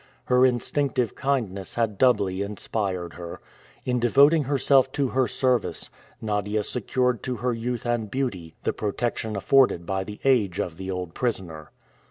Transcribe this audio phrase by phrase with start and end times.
[0.25, 3.39] Her instinctive kindness had doubly inspired her.
[3.85, 9.35] In devoting herself to her service, Nadia secured to her youth and beauty the protection
[9.35, 11.69] afforded by the age of the old prisoner.